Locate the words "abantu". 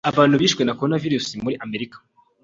0.11-0.35